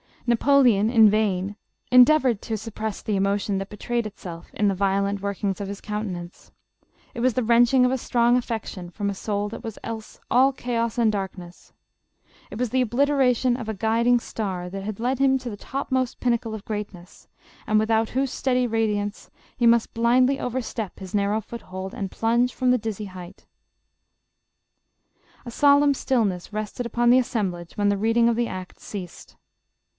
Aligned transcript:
Napoleon 0.25 0.89
in 0.89 1.09
vain 1.09 1.57
en 1.91 2.05
deavored 2.05 2.41
to 2.41 2.57
suppress 2.57 3.01
the 3.03 3.15
emotion 3.15 3.57
that 3.57 3.69
betrayed 3.69 4.07
itself 4.07 4.51
in 4.53 4.67
the 4.67 4.73
violent 4.73 5.21
workings 5.21 5.59
of 5.59 5.67
his 5.67 5.81
countenance; 5.81 6.51
it 7.13 7.19
was 7.19 7.33
the 7.33 7.43
wrenching 7.43 7.85
of 7.85 7.91
a 7.91 7.97
strong 7.99 8.37
affection 8.37 8.89
from 8.89 9.09
a 9.09 9.13
soul 9.15 9.49
that 9.49 9.63
was 9.63 9.77
else 9.83 10.19
all 10.31 10.53
chaos 10.53 10.97
and 10.97 11.11
darkness; 11.11 11.73
it 12.49 12.57
was 12.57 12.69
the 12.69 12.81
obliteration 12.81 13.57
of 13.57 13.67
a 13.67 13.73
guiding 13.73 14.19
star 14.19 14.69
that 14.69 14.83
had 14.83 14.99
led 14.99 15.19
him 15.19 15.37
to 15.37 15.49
the 15.49 15.57
topmost 15.57 16.19
pinnacle 16.19 16.55
of 16.55 16.65
greatness, 16.65 17.27
and 17.67 17.77
without 17.77 18.09
whose 18.09 18.31
steady 18.31 18.65
radiance, 18.65 19.29
he 19.57 19.67
must 19.67 19.93
blindly 19.93 20.39
overstep 20.39 20.97
his 20.99 21.13
narrow 21.13 21.41
foothold 21.41 21.93
and 21.93 22.09
plunge 22.09 22.53
from 22.55 22.71
the 22.71 22.77
dizzy 22.79 23.05
height 23.05 23.45
A 25.45 25.51
solemn 25.51 25.93
stillness 25.93 26.53
rested 26.53 26.87
upon 26.87 27.09
the 27.09 27.19
assemblage 27.19 27.73
when 27.75 27.89
the 27.89 27.97
reading 27.97 28.29
of 28.29 28.35
the 28.35 28.47
Act 28.47 28.79
ceased. 28.79 29.35